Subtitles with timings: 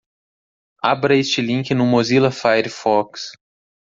[0.81, 3.31] Abra este link no Mozilla Firefox.